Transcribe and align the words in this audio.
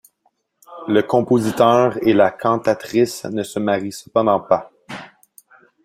Le 0.87 1.01
compositeur 1.03 1.95
et 2.01 2.13
la 2.15 2.31
cantatrice 2.31 3.23
ne 3.25 3.43
se 3.43 3.59
marient 3.59 3.91
cependant 3.91 4.39
pas. 4.39 4.71